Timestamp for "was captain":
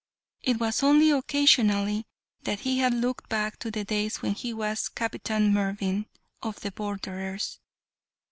4.51-5.53